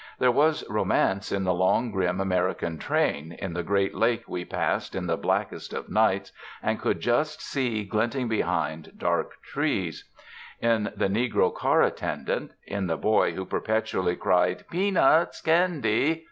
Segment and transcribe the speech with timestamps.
[0.17, 4.95] There was romance in the long grim American train, in the great lake we passed
[4.95, 6.31] in the blackest of nights,
[6.63, 10.09] and could just see glinting behind dark trees;
[10.59, 15.39] in the negro car attendant; in the boy who perpetually cried: 'Pea nuts!
[15.39, 16.19] Candy!'